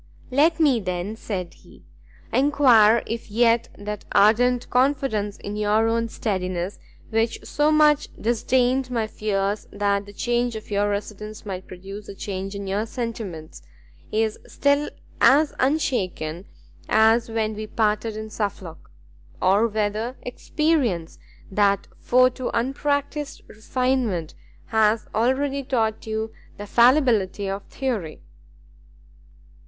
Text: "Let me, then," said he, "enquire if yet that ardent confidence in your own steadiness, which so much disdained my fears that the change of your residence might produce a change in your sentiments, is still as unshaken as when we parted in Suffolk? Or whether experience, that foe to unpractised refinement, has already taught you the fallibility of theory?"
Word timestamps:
"Let 0.31 0.59
me, 0.59 0.79
then," 0.79 1.15
said 1.15 1.53
he, 1.53 1.83
"enquire 2.33 3.03
if 3.05 3.29
yet 3.29 3.69
that 3.77 4.03
ardent 4.13 4.67
confidence 4.71 5.37
in 5.37 5.55
your 5.55 5.87
own 5.87 6.09
steadiness, 6.09 6.79
which 7.11 7.45
so 7.45 7.71
much 7.71 8.09
disdained 8.19 8.89
my 8.89 9.05
fears 9.05 9.67
that 9.71 10.07
the 10.07 10.13
change 10.13 10.55
of 10.55 10.71
your 10.71 10.89
residence 10.89 11.45
might 11.45 11.67
produce 11.67 12.09
a 12.09 12.15
change 12.15 12.55
in 12.55 12.65
your 12.65 12.87
sentiments, 12.87 13.61
is 14.11 14.39
still 14.47 14.89
as 15.21 15.53
unshaken 15.59 16.45
as 16.89 17.29
when 17.29 17.53
we 17.53 17.67
parted 17.67 18.17
in 18.17 18.31
Suffolk? 18.31 18.89
Or 19.39 19.67
whether 19.67 20.17
experience, 20.23 21.19
that 21.51 21.85
foe 21.99 22.29
to 22.29 22.49
unpractised 22.57 23.43
refinement, 23.47 24.33
has 24.69 25.05
already 25.13 25.61
taught 25.63 26.07
you 26.07 26.31
the 26.57 26.65
fallibility 26.65 27.47
of 27.47 27.63
theory?" 27.65 28.23